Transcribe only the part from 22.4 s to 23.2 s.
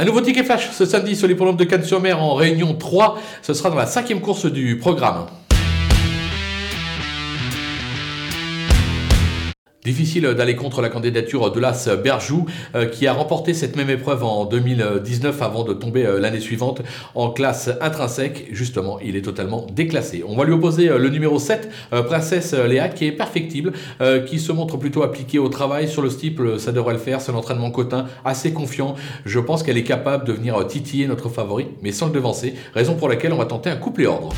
Léa, qui est